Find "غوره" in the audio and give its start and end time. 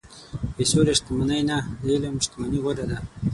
2.63-2.85